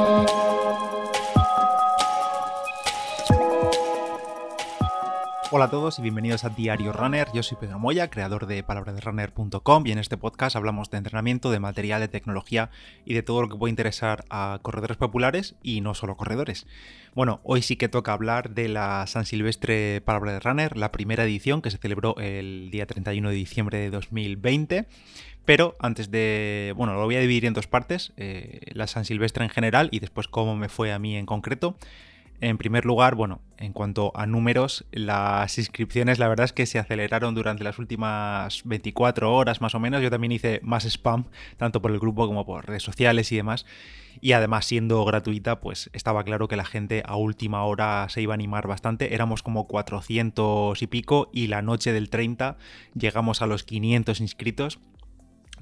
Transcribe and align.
Thank 0.00 0.30
you. 0.30 0.49
Hola 5.52 5.64
a 5.64 5.70
todos 5.70 5.98
y 5.98 6.02
bienvenidos 6.02 6.44
a 6.44 6.50
Diario 6.50 6.92
Runner. 6.92 7.26
Yo 7.34 7.42
soy 7.42 7.58
Pedro 7.60 7.80
Moya, 7.80 8.08
creador 8.08 8.46
de 8.46 8.62
palabraderunner.com 8.62 9.84
y 9.84 9.90
en 9.90 9.98
este 9.98 10.16
podcast 10.16 10.54
hablamos 10.54 10.90
de 10.90 10.98
entrenamiento, 10.98 11.50
de 11.50 11.58
material, 11.58 12.00
de 12.00 12.06
tecnología 12.06 12.70
y 13.04 13.14
de 13.14 13.24
todo 13.24 13.42
lo 13.42 13.48
que 13.48 13.56
puede 13.56 13.70
interesar 13.70 14.24
a 14.30 14.60
corredores 14.62 14.96
populares 14.96 15.56
y 15.60 15.80
no 15.80 15.94
solo 15.94 16.16
corredores. 16.16 16.68
Bueno, 17.16 17.40
hoy 17.42 17.62
sí 17.62 17.74
que 17.74 17.88
toca 17.88 18.12
hablar 18.12 18.50
de 18.50 18.68
la 18.68 19.04
San 19.08 19.26
Silvestre 19.26 20.00
Palabra 20.02 20.34
de 20.34 20.38
Runner, 20.38 20.76
la 20.76 20.92
primera 20.92 21.24
edición 21.24 21.62
que 21.62 21.72
se 21.72 21.78
celebró 21.78 22.14
el 22.18 22.70
día 22.70 22.86
31 22.86 23.30
de 23.30 23.34
diciembre 23.34 23.78
de 23.78 23.90
2020. 23.90 24.86
Pero 25.44 25.74
antes 25.80 26.12
de. 26.12 26.74
Bueno, 26.76 26.94
lo 26.94 27.06
voy 27.06 27.16
a 27.16 27.20
dividir 27.20 27.46
en 27.46 27.54
dos 27.54 27.66
partes: 27.66 28.12
eh, 28.16 28.60
la 28.72 28.86
San 28.86 29.04
Silvestre 29.04 29.42
en 29.42 29.50
general 29.50 29.88
y 29.90 29.98
después 29.98 30.28
cómo 30.28 30.54
me 30.54 30.68
fue 30.68 30.92
a 30.92 31.00
mí 31.00 31.16
en 31.16 31.26
concreto. 31.26 31.76
En 32.42 32.56
primer 32.56 32.86
lugar, 32.86 33.16
bueno, 33.16 33.42
en 33.58 33.74
cuanto 33.74 34.12
a 34.14 34.24
números, 34.24 34.86
las 34.92 35.58
inscripciones 35.58 36.18
la 36.18 36.26
verdad 36.26 36.44
es 36.44 36.54
que 36.54 36.64
se 36.64 36.78
aceleraron 36.78 37.34
durante 37.34 37.64
las 37.64 37.78
últimas 37.78 38.62
24 38.64 39.30
horas 39.34 39.60
más 39.60 39.74
o 39.74 39.78
menos. 39.78 40.00
Yo 40.00 40.10
también 40.10 40.32
hice 40.32 40.60
más 40.62 40.86
spam, 40.86 41.26
tanto 41.58 41.82
por 41.82 41.90
el 41.90 41.98
grupo 41.98 42.26
como 42.26 42.46
por 42.46 42.66
redes 42.66 42.82
sociales 42.82 43.30
y 43.32 43.36
demás. 43.36 43.66
Y 44.22 44.32
además 44.32 44.64
siendo 44.64 45.04
gratuita, 45.04 45.60
pues 45.60 45.90
estaba 45.92 46.24
claro 46.24 46.48
que 46.48 46.56
la 46.56 46.64
gente 46.64 47.02
a 47.04 47.16
última 47.16 47.62
hora 47.64 48.06
se 48.08 48.22
iba 48.22 48.32
a 48.32 48.36
animar 48.36 48.66
bastante. 48.66 49.14
Éramos 49.14 49.42
como 49.42 49.66
400 49.66 50.80
y 50.80 50.86
pico 50.86 51.28
y 51.34 51.48
la 51.48 51.60
noche 51.60 51.92
del 51.92 52.08
30 52.08 52.56
llegamos 52.94 53.42
a 53.42 53.46
los 53.46 53.64
500 53.64 54.18
inscritos 54.20 54.78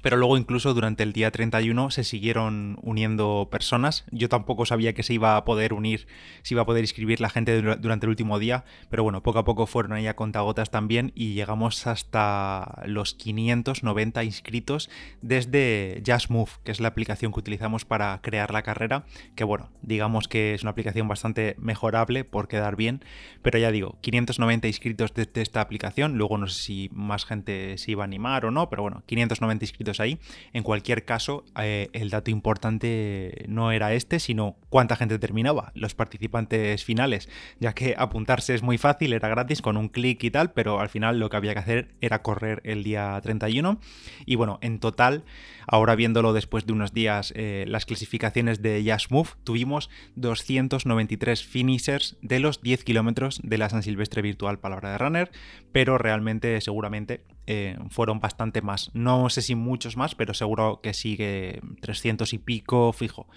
pero 0.01 0.17
luego 0.17 0.37
incluso 0.37 0.73
durante 0.73 1.03
el 1.03 1.13
día 1.13 1.31
31 1.31 1.91
se 1.91 2.03
siguieron 2.03 2.77
uniendo 2.81 3.49
personas. 3.51 4.05
Yo 4.11 4.29
tampoco 4.29 4.65
sabía 4.65 4.93
que 4.93 5.03
se 5.03 5.13
iba 5.13 5.37
a 5.37 5.45
poder 5.45 5.73
unir, 5.73 6.07
se 6.43 6.53
iba 6.53 6.63
a 6.63 6.65
poder 6.65 6.83
inscribir 6.83 7.21
la 7.21 7.29
gente 7.29 7.61
durante 7.61 8.05
el 8.05 8.09
último 8.09 8.39
día, 8.39 8.65
pero 8.89 9.03
bueno, 9.03 9.23
poco 9.23 9.39
a 9.39 9.45
poco 9.45 9.65
fueron 9.65 9.93
ahí 9.93 10.07
a 10.07 10.15
contagotas 10.15 10.71
también 10.71 11.11
y 11.15 11.33
llegamos 11.33 11.87
hasta 11.87 12.83
los 12.85 13.13
590 13.13 14.23
inscritos 14.23 14.89
desde 15.21 16.01
JustMove, 16.05 16.51
que 16.63 16.71
es 16.71 16.79
la 16.79 16.89
aplicación 16.89 17.31
que 17.31 17.39
utilizamos 17.39 17.85
para 17.85 18.19
crear 18.21 18.51
la 18.51 18.63
carrera, 18.63 19.05
que 19.35 19.43
bueno, 19.43 19.69
digamos 19.81 20.27
que 20.27 20.53
es 20.53 20.63
una 20.63 20.71
aplicación 20.71 21.07
bastante 21.07 21.55
mejorable 21.57 22.23
por 22.23 22.47
quedar 22.47 22.75
bien, 22.75 23.03
pero 23.41 23.59
ya 23.59 23.71
digo, 23.71 23.97
590 24.01 24.67
inscritos 24.67 25.13
desde 25.13 25.41
esta 25.41 25.61
aplicación, 25.61 26.17
luego 26.17 26.37
no 26.37 26.47
sé 26.47 26.61
si 26.61 26.89
más 26.93 27.25
gente 27.25 27.77
se 27.77 27.91
iba 27.91 28.03
a 28.03 28.05
animar 28.05 28.45
o 28.45 28.51
no, 28.51 28.69
pero 28.69 28.83
bueno, 28.83 29.03
590 29.05 29.65
inscritos 29.65 29.88
ahí. 29.99 30.19
En 30.53 30.63
cualquier 30.63 31.05
caso, 31.05 31.45
eh, 31.59 31.89
el 31.93 32.09
dato 32.09 32.31
importante 32.31 33.45
no 33.47 33.71
era 33.71 33.93
este, 33.93 34.19
sino 34.19 34.57
cuánta 34.69 34.95
gente 34.95 35.17
terminaba, 35.19 35.71
los 35.73 35.95
participantes 35.95 36.83
finales, 36.83 37.29
ya 37.59 37.73
que 37.73 37.95
apuntarse 37.97 38.53
es 38.53 38.61
muy 38.61 38.77
fácil, 38.77 39.13
era 39.13 39.29
gratis 39.29 39.61
con 39.61 39.77
un 39.77 39.89
clic 39.89 40.23
y 40.23 40.31
tal, 40.31 40.51
pero 40.51 40.79
al 40.79 40.89
final 40.89 41.19
lo 41.19 41.29
que 41.29 41.37
había 41.37 41.53
que 41.53 41.59
hacer 41.59 41.95
era 42.01 42.21
correr 42.21 42.61
el 42.65 42.83
día 42.83 43.19
31. 43.21 43.79
Y 44.25 44.35
bueno, 44.35 44.59
en 44.61 44.79
total, 44.79 45.23
ahora 45.67 45.95
viéndolo 45.95 46.33
después 46.33 46.65
de 46.65 46.73
unos 46.73 46.93
días, 46.93 47.33
eh, 47.35 47.65
las 47.67 47.85
clasificaciones 47.85 48.61
de 48.61 48.83
Just 48.85 49.11
Move, 49.11 49.29
tuvimos 49.43 49.89
293 50.15 51.43
finishers 51.43 52.17
de 52.21 52.39
los 52.39 52.61
10 52.61 52.83
kilómetros 52.83 53.39
de 53.43 53.57
la 53.57 53.69
San 53.69 53.83
Silvestre 53.83 54.21
Virtual 54.21 54.59
Palabra 54.59 54.91
de 54.91 54.97
Runner, 54.97 55.31
pero 55.71 55.97
realmente 55.97 56.59
seguramente 56.61 57.23
eh, 57.47 57.77
fueron 57.89 58.19
bastante 58.19 58.61
más. 58.61 58.91
No 58.93 59.29
sé 59.29 59.41
si 59.41 59.55
muchos 59.55 59.97
más, 59.97 60.15
pero 60.15 60.33
seguro 60.33 60.81
que 60.81 60.93
sigue 60.93 61.61
300 61.81 62.33
y 62.33 62.37
pico 62.37 62.93
fijo. 62.93 63.27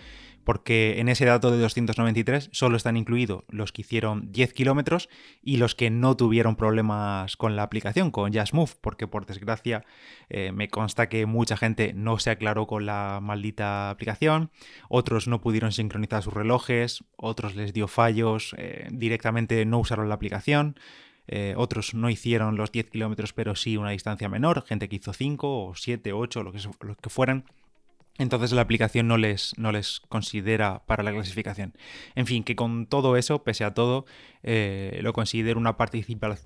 Porque 0.45 0.99
en 0.99 1.09
ese 1.09 1.25
dato 1.25 1.51
de 1.51 1.59
293 1.59 2.51
solo 2.53 2.77
están 2.77 2.97
incluidos 2.97 3.45
los 3.49 3.71
que 3.73 3.83
hicieron 3.83 4.33
10 4.33 4.53
kilómetros 4.53 5.09
y 5.41 5.57
los 5.59 5.75
que 5.75 5.91
no 5.91 6.17
tuvieron 6.17 6.57
problemas 6.57 7.37
con 7.37 7.55
la 7.55 7.63
aplicación, 7.63 8.11
con 8.11 8.35
Just 8.35 8.53
Move, 8.53 8.73
porque 8.81 9.07
por 9.07 9.25
desgracia 9.25 9.85
eh, 10.29 10.51
me 10.53 10.69
consta 10.69 11.09
que 11.09 11.27
mucha 11.27 11.57
gente 11.57 11.93
no 11.95 12.19
se 12.19 12.31
aclaró 12.31 12.67
con 12.67 12.87
la 12.87 13.21
maldita 13.23 13.91
aplicación, 13.91 14.51
otros 14.89 15.29
no 15.29 15.41
pudieron 15.41 15.71
sincronizar 15.71 16.23
sus 16.23 16.35
relojes, 16.35 17.05
otros 17.17 17.55
les 17.55 17.73
dio 17.73 17.87
fallos, 17.87 18.55
eh, 18.59 18.89
directamente 18.91 19.65
no 19.65 19.79
usaron 19.79 20.09
la 20.09 20.17
aplicación. 20.17 20.77
Eh, 21.29 21.55
otros 21.57 21.95
no 21.95 22.11
hicieron 22.11 22.57
los 22.57 22.73
10 22.73 22.91
kilómetros, 22.91 23.33
pero 23.33 23.55
sí 23.55 23.77
una 23.77 23.91
distancia 23.91 24.29
menor, 24.29 24.65
gente 24.67 24.89
que 24.89 24.97
hizo 24.97 25.13
5 25.13 25.67
o 25.67 25.75
7, 25.75 26.13
8, 26.13 26.43
lo 26.43 26.53
que, 26.53 26.59
lo 26.81 26.97
que 26.97 27.11
fueran. 27.11 27.45
Entonces 28.19 28.53
la 28.53 28.61
aplicación 28.63 29.09
no 29.09 29.17
les, 29.17 29.53
no 29.57 29.73
les 29.73 30.01
considera 30.01 30.83
para 30.87 31.03
la 31.03 31.13
clasificación. 31.13 31.73
En 32.15 32.27
fin, 32.27 32.45
que 32.45 32.55
con 32.55 32.87
todo 32.87 33.17
eso, 33.17 33.43
pese 33.43 33.65
a 33.65 33.73
todo, 33.73 34.05
eh, 34.43 35.01
lo 35.03 35.13
considero 35.13 35.59
una, 35.59 35.77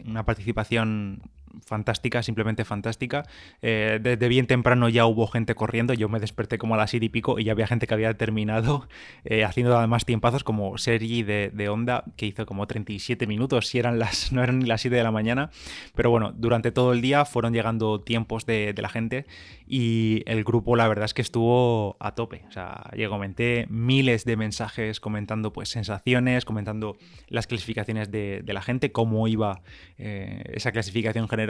una 0.05 0.25
participación 0.25 1.23
fantástica, 1.65 2.23
simplemente 2.23 2.65
fantástica. 2.65 3.25
Eh, 3.63 3.99
desde 4.03 4.29
bien 4.29 4.47
temprano 4.47 4.89
ya 4.89 5.07
hubo 5.07 5.27
gente 5.27 5.55
corriendo, 5.55 5.95
yo 5.95 6.09
me 6.09 6.21
desperté 6.21 6.59
como 6.59 6.75
a 6.75 6.77
las 6.77 6.91
7 6.91 7.07
y 7.07 7.09
pico 7.09 7.39
y 7.39 7.45
ya 7.45 7.53
había 7.53 7.67
gente 7.67 7.87
que 7.87 7.95
había 7.95 8.15
terminado 8.15 8.89
eh, 9.25 9.45
haciendo 9.45 9.77
además 9.77 10.05
tiempazos 10.05 10.45
como 10.45 10.79
Sergi 10.79 11.23
de, 11.23 11.51
de 11.53 11.69
Honda, 11.69 12.05
que 12.17 12.27
hizo 12.27 12.47
como 12.47 12.67
37 12.67 13.27
minutos, 13.27 13.69
si 13.69 13.79
eran 13.79 13.99
las, 13.99 14.33
no 14.33 14.43
eran 14.43 14.59
ni 14.59 14.67
las 14.67 14.81
7 14.81 14.95
de 14.97 15.03
la 15.03 15.11
mañana, 15.11 15.51
pero 15.95 16.11
bueno, 16.11 16.33
durante 16.37 16.73
todo 16.73 16.93
el 16.93 17.01
día 17.01 17.25
fueron 17.25 17.53
llegando 17.53 18.01
tiempos 18.01 18.47
de, 18.47 18.75
la 18.77 18.89
gente 18.91 19.25
y 19.67 20.23
el 20.27 20.45
grupo 20.45 20.77
la 20.77 20.87
verdad 20.87 21.07
es 21.07 21.15
que 21.15 21.23
estuvo 21.23 21.97
a 21.99 22.15
tope, 22.15 22.45
o 22.49 22.53
sea, 22.53 22.91
yo 22.97 23.09
comenté 23.09 23.67
miles 23.71 24.25
de 24.25 24.37
mensajes 24.37 25.01
comentando 25.01 25.53
pues 25.53 25.71
sensaciones, 25.71 26.45
comentando 26.45 26.99
las 27.29 27.47
clasificaciones 27.47 28.11
de, 28.11 28.45
la 28.47 28.63
gente, 28.63 28.93
cómo 28.93 29.29
iba 29.29 29.63
eh, 29.99 30.43
esa 30.55 30.73
clasificación 30.73 31.29
general 31.29 31.46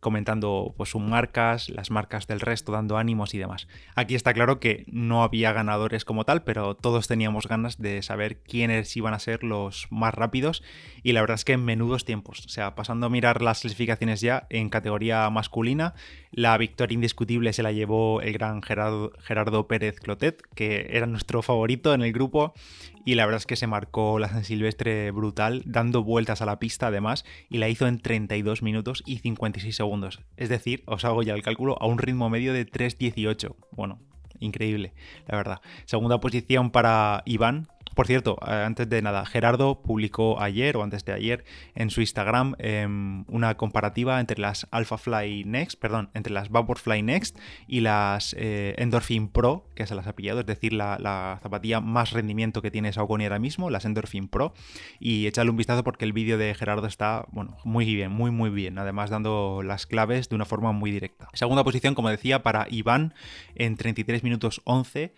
comentando 0.00 0.74
pues 0.76 0.90
sus 0.90 1.00
marcas, 1.00 1.70
las 1.70 1.90
marcas 1.90 2.26
del 2.26 2.40
resto, 2.40 2.72
dando 2.72 2.98
ánimos 2.98 3.34
y 3.34 3.38
demás. 3.38 3.68
Aquí 3.94 4.16
está 4.16 4.34
claro 4.34 4.58
que 4.58 4.84
no 4.88 5.22
había 5.22 5.52
ganadores 5.52 6.04
como 6.04 6.24
tal, 6.24 6.42
pero 6.42 6.74
todos 6.74 7.06
teníamos 7.06 7.46
ganas 7.46 7.78
de 7.78 8.02
saber 8.02 8.42
quiénes 8.42 8.96
iban 8.96 9.14
a 9.14 9.20
ser 9.20 9.44
los 9.44 9.86
más 9.90 10.12
rápidos 10.12 10.62
y 11.04 11.12
la 11.12 11.20
verdad 11.20 11.36
es 11.36 11.44
que 11.44 11.52
en 11.52 11.64
menudos 11.64 12.04
tiempos. 12.04 12.44
O 12.44 12.48
sea, 12.48 12.74
pasando 12.74 13.06
a 13.06 13.10
mirar 13.10 13.42
las 13.42 13.60
clasificaciones 13.60 14.20
ya 14.20 14.46
en 14.50 14.70
categoría 14.70 15.30
masculina, 15.30 15.94
la 16.32 16.58
victoria 16.58 16.94
indiscutible 16.94 17.52
se 17.52 17.62
la 17.62 17.72
llevó 17.72 18.22
el 18.22 18.32
gran 18.32 18.62
Gerardo, 18.62 19.12
Gerardo 19.20 19.68
Pérez 19.68 20.00
Clotet, 20.00 20.42
que 20.54 20.88
era 20.90 21.06
nuestro 21.06 21.42
favorito 21.42 21.94
en 21.94 22.02
el 22.02 22.12
grupo 22.12 22.54
y 23.04 23.14
la 23.14 23.24
verdad 23.26 23.40
es 23.40 23.46
que 23.46 23.56
se 23.56 23.66
marcó 23.66 24.18
la 24.18 24.28
San 24.28 24.44
Silvestre 24.44 25.10
brutal, 25.10 25.62
dando 25.64 26.02
vueltas 26.04 26.42
a 26.42 26.46
la 26.46 26.58
pista 26.58 26.88
además, 26.88 27.24
y 27.48 27.58
la 27.58 27.68
hizo 27.68 27.86
en 27.86 27.98
32 27.98 28.62
minutos 28.62 29.02
y 29.06 29.18
56 29.18 29.74
segundos. 29.74 30.20
Es 30.36 30.48
decir, 30.48 30.82
os 30.86 31.04
hago 31.04 31.22
ya 31.22 31.34
el 31.34 31.42
cálculo 31.42 31.76
a 31.80 31.86
un 31.86 31.98
ritmo 31.98 32.30
medio 32.30 32.52
de 32.52 32.66
3.18. 32.66 33.54
Bueno, 33.72 34.00
increíble, 34.38 34.94
la 35.26 35.36
verdad. 35.36 35.60
Segunda 35.84 36.20
posición 36.20 36.70
para 36.70 37.22
Iván, 37.26 37.68
por 37.94 38.06
cierto, 38.06 38.38
eh, 38.46 38.50
antes 38.50 38.88
de 38.88 39.02
nada, 39.02 39.24
Gerardo 39.26 39.82
publicó 39.82 40.40
ayer 40.40 40.76
o 40.76 40.82
antes 40.82 41.04
de 41.04 41.12
ayer 41.12 41.44
en 41.74 41.90
su 41.90 42.00
Instagram 42.00 42.54
em, 42.58 43.24
una 43.28 43.56
comparativa 43.56 44.20
entre 44.20 44.40
las 44.40 44.66
Alpha 44.70 44.98
Fly 44.98 45.44
Next, 45.44 45.78
perdón, 45.78 46.10
entre 46.14 46.32
las 46.32 46.50
Vaporfly 46.50 47.02
Next 47.02 47.38
y 47.66 47.80
las 47.80 48.34
eh, 48.38 48.74
Endorphin 48.78 49.28
Pro, 49.28 49.66
que 49.74 49.86
se 49.86 49.94
las 49.94 50.06
ha 50.06 50.14
pillado, 50.14 50.40
es 50.40 50.46
decir, 50.46 50.72
la, 50.72 51.38
zapatilla 51.42 51.80
más 51.80 52.12
rendimiento 52.12 52.62
que 52.62 52.70
tiene 52.70 52.92
Saucony 52.92 53.24
ahora 53.24 53.38
mismo, 53.38 53.70
las 53.70 53.84
Endorphin 53.84 54.28
Pro. 54.28 54.54
Y 55.00 55.26
échale 55.26 55.50
un 55.50 55.56
vistazo 55.56 55.84
porque 55.84 56.04
el 56.04 56.12
vídeo 56.12 56.38
de 56.38 56.54
Gerardo 56.54 56.86
está, 56.86 57.26
bueno, 57.32 57.56
muy 57.64 57.84
bien, 57.84 58.10
muy, 58.10 58.30
muy 58.30 58.50
bien. 58.50 58.78
Además, 58.78 59.10
dando 59.10 59.62
las 59.64 59.86
claves 59.86 60.28
de 60.28 60.36
una 60.36 60.44
forma 60.44 60.72
muy 60.72 60.90
directa. 60.90 61.28
Segunda 61.34 61.64
posición, 61.64 61.94
como 61.94 62.08
decía, 62.08 62.42
para 62.42 62.66
Iván 62.70 63.14
en 63.54 63.76
33 63.76 64.22
minutos 64.22 64.60
11 64.64 65.12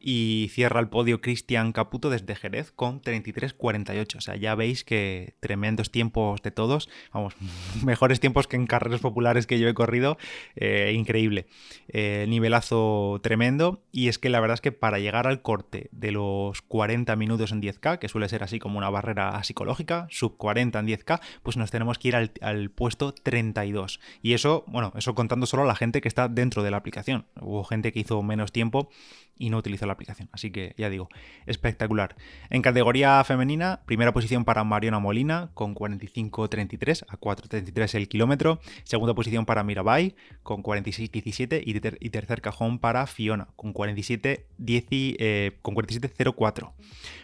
y 0.00 0.50
cierra 0.52 0.80
el 0.80 0.88
podio 0.88 1.20
Cristian 1.20 1.72
Caputo 1.72 2.10
desde 2.10 2.34
Jerez 2.34 2.72
con 2.72 3.00
33-48. 3.02 4.16
O 4.16 4.20
sea, 4.20 4.36
ya 4.36 4.54
veis 4.54 4.84
que 4.84 5.34
tremendos 5.40 5.90
tiempos 5.90 6.42
de 6.42 6.50
todos. 6.50 6.88
Vamos, 7.12 7.34
mejores 7.84 8.20
tiempos 8.20 8.46
que 8.46 8.56
en 8.56 8.66
carreras 8.66 9.00
populares 9.00 9.46
que 9.46 9.58
yo 9.58 9.68
he 9.68 9.74
corrido. 9.74 10.18
Eh, 10.56 10.92
increíble. 10.94 11.46
Eh, 11.88 12.26
nivelazo 12.28 13.20
tremendo. 13.22 13.82
Y 13.92 14.08
es 14.08 14.18
que 14.18 14.28
la 14.28 14.40
verdad 14.40 14.54
es 14.54 14.60
que 14.60 14.72
para 14.72 14.98
llegar 14.98 15.26
al 15.26 15.42
corte 15.42 15.88
de 15.92 16.12
los 16.12 16.62
40 16.62 17.14
minutos 17.16 17.52
en 17.52 17.62
10K, 17.62 17.98
que 17.98 18.08
suele 18.08 18.28
ser 18.28 18.42
así 18.42 18.58
como 18.58 18.78
una 18.78 18.90
barrera 18.90 19.42
psicológica, 19.42 20.06
sub 20.10 20.36
40 20.36 20.78
en 20.78 20.86
10K, 20.86 21.20
pues 21.42 21.56
nos 21.56 21.70
tenemos 21.70 21.98
que 21.98 22.08
ir 22.08 22.16
al, 22.16 22.32
al 22.40 22.70
puesto 22.70 23.12
32. 23.12 24.00
Y 24.22 24.34
eso, 24.34 24.64
bueno, 24.68 24.92
eso 24.96 25.14
contando 25.14 25.46
solo 25.46 25.64
a 25.64 25.66
la 25.66 25.74
gente 25.74 26.00
que 26.00 26.08
está 26.08 26.28
dentro 26.28 26.62
de 26.62 26.70
la 26.70 26.76
aplicación. 26.76 27.26
Hubo 27.40 27.64
gente 27.64 27.92
que 27.92 28.00
hizo 28.00 28.22
menos 28.22 28.52
tiempo 28.52 28.90
y 29.38 29.50
no 29.50 29.58
utilizo 29.58 29.86
la 29.86 29.92
aplicación. 29.92 30.28
Así 30.32 30.50
que 30.50 30.74
ya 30.76 30.90
digo, 30.90 31.08
espectacular. 31.46 32.16
En 32.50 32.62
categoría 32.62 33.22
femenina, 33.24 33.80
primera 33.86 34.12
posición 34.12 34.44
para 34.44 34.64
Mariona 34.64 34.98
Molina 34.98 35.50
con 35.54 35.74
45.33 35.74 37.04
a 37.08 37.18
4.33 37.18 37.94
el 37.94 38.08
kilómetro. 38.08 38.60
Segunda 38.84 39.14
posición 39.14 39.46
para 39.46 39.64
Mirabai 39.64 40.14
con 40.42 40.62
46.17 40.62 41.62
y, 41.64 42.06
y 42.06 42.10
tercer 42.10 42.40
cajón 42.40 42.78
para 42.78 43.06
Fiona 43.06 43.48
con 43.56 43.72
47.04. 43.74 45.16
Eh, 45.20 45.58
con 45.62 45.74
47.04. 45.74 46.72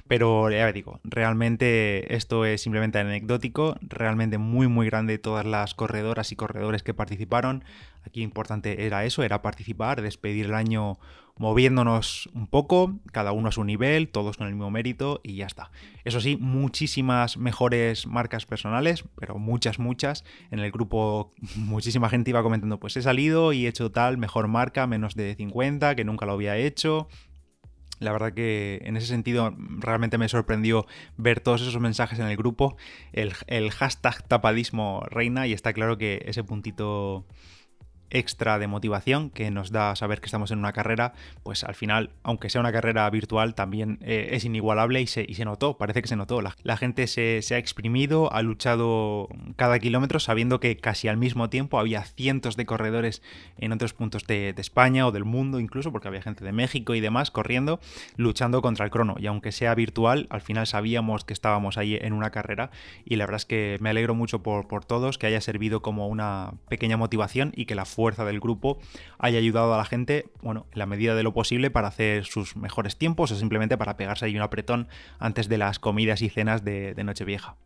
Pero 0.06 0.50
ya 0.50 0.70
digo, 0.72 1.00
realmente 1.02 2.14
esto 2.14 2.44
es 2.44 2.60
simplemente 2.60 2.98
anecdótico, 2.98 3.76
realmente 3.80 4.38
muy 4.38 4.68
muy 4.68 4.86
grande 4.86 5.18
todas 5.18 5.46
las 5.46 5.74
corredoras 5.74 6.30
y 6.32 6.36
corredores 6.36 6.82
que 6.82 6.94
participaron. 6.94 7.64
Aquí 8.06 8.22
importante 8.22 8.86
era 8.86 9.04
eso, 9.04 9.22
era 9.22 9.40
participar, 9.40 10.02
despedir 10.02 10.46
el 10.46 10.54
año 10.54 10.98
moviéndonos 11.36 12.28
un 12.32 12.46
poco, 12.46 13.00
cada 13.12 13.32
uno 13.32 13.48
a 13.48 13.52
su 13.52 13.64
nivel, 13.64 14.08
todos 14.08 14.36
con 14.36 14.46
el 14.46 14.54
mismo 14.54 14.70
mérito 14.70 15.20
y 15.24 15.36
ya 15.36 15.46
está. 15.46 15.70
Eso 16.04 16.20
sí, 16.20 16.36
muchísimas 16.36 17.36
mejores 17.36 18.06
marcas 18.06 18.46
personales, 18.46 19.04
pero 19.16 19.38
muchas, 19.38 19.78
muchas. 19.78 20.24
En 20.50 20.60
el 20.60 20.70
grupo 20.70 21.32
muchísima 21.56 22.08
gente 22.08 22.30
iba 22.30 22.42
comentando, 22.42 22.78
pues 22.78 22.96
he 22.96 23.02
salido 23.02 23.52
y 23.52 23.66
he 23.66 23.68
hecho 23.68 23.90
tal, 23.90 24.16
mejor 24.16 24.48
marca, 24.48 24.86
menos 24.86 25.14
de 25.14 25.34
50, 25.34 25.96
que 25.96 26.04
nunca 26.04 26.26
lo 26.26 26.32
había 26.32 26.56
hecho. 26.56 27.08
La 28.00 28.12
verdad 28.12 28.32
que 28.32 28.80
en 28.84 28.96
ese 28.96 29.06
sentido 29.06 29.54
realmente 29.78 30.18
me 30.18 30.28
sorprendió 30.28 30.86
ver 31.16 31.40
todos 31.40 31.62
esos 31.62 31.80
mensajes 31.80 32.18
en 32.18 32.26
el 32.26 32.36
grupo. 32.36 32.76
El, 33.12 33.32
el 33.46 33.70
hashtag 33.70 34.26
tapadismo 34.26 35.04
reina 35.10 35.46
y 35.46 35.52
está 35.52 35.72
claro 35.72 35.96
que 35.96 36.22
ese 36.26 36.44
puntito 36.44 37.24
extra 38.14 38.58
de 38.58 38.68
motivación 38.68 39.28
que 39.28 39.50
nos 39.50 39.72
da 39.72 39.94
saber 39.96 40.20
que 40.20 40.26
estamos 40.26 40.50
en 40.52 40.60
una 40.60 40.72
carrera, 40.72 41.12
pues 41.42 41.64
al 41.64 41.74
final, 41.74 42.10
aunque 42.22 42.48
sea 42.48 42.60
una 42.60 42.72
carrera 42.72 43.10
virtual, 43.10 43.54
también 43.54 43.98
eh, 44.02 44.30
es 44.32 44.44
inigualable 44.44 45.02
y 45.02 45.06
se, 45.06 45.26
y 45.28 45.34
se, 45.34 45.44
notó, 45.44 45.76
parece 45.76 46.00
que 46.00 46.08
se 46.08 46.16
notó. 46.16 46.40
La, 46.40 46.76
gente 46.76 47.06
se, 47.08 47.42
ha 47.54 47.58
exprimido, 47.58 48.32
ha 48.32 48.42
luchado 48.42 49.28
cada 49.56 49.78
kilómetro 49.80 50.20
sabiendo 50.20 50.60
que 50.60 50.76
casi 50.76 51.08
al 51.08 51.16
mismo 51.16 51.50
tiempo 51.50 51.78
había 51.78 52.04
cientos 52.04 52.56
de 52.56 52.66
corredores 52.66 53.20
en 53.58 53.72
otros 53.72 53.92
puntos 53.92 54.26
de, 54.26 54.54
España 54.56 55.06
o 55.06 55.12
del 55.12 55.24
mundo 55.24 55.58
incluso, 55.58 55.90
porque 55.92 56.08
había 56.08 56.22
gente 56.22 56.44
de 56.44 56.52
México 56.52 56.94
y 56.94 57.00
demás 57.00 57.30
corriendo, 57.30 57.80
luchando 58.16 58.62
contra 58.62 58.84
el 58.84 58.90
crono. 58.90 59.16
Y 59.18 59.26
aunque 59.26 59.50
sea 59.52 59.74
virtual, 59.74 60.28
al 60.30 60.40
final 60.40 60.66
sabíamos 60.66 61.24
que 61.24 61.32
estábamos 61.32 61.76
ahí 61.76 61.98
en 62.00 62.12
una 62.12 62.30
carrera 62.30 62.70
y 63.04 63.16
la 63.16 63.26
verdad 63.26 63.36
es 63.36 63.46
que 63.46 63.76
me 63.80 63.90
alegro 63.90 64.14
mucho 64.14 64.42
por, 64.42 64.68
por 64.68 64.84
todos, 64.84 65.18
que 65.18 65.26
haya 65.26 65.40
servido 65.40 65.82
como 65.82 66.06
una 66.06 66.54
pequeña 66.68 66.96
motivación 66.96 67.52
y 67.56 67.66
que 67.66 67.74
la 67.74 67.84
fuerza 67.84 68.03
del 68.04 68.40
grupo 68.40 68.78
haya 69.18 69.38
ayudado 69.38 69.72
a 69.74 69.78
la 69.78 69.84
gente, 69.84 70.26
bueno, 70.42 70.66
en 70.72 70.78
la 70.78 70.86
medida 70.86 71.14
de 71.14 71.22
lo 71.22 71.32
posible 71.32 71.70
para 71.70 71.88
hacer 71.88 72.24
sus 72.24 72.56
mejores 72.56 72.96
tiempos 72.96 73.30
o 73.30 73.36
simplemente 73.36 73.78
para 73.78 73.96
pegarse 73.96 74.26
ahí 74.26 74.36
un 74.36 74.42
apretón 74.42 74.88
antes 75.18 75.48
de 75.48 75.58
las 75.58 75.78
comidas 75.78 76.22
y 76.22 76.28
cenas 76.28 76.64
de 76.64 76.94
Nochevieja. 77.02 77.56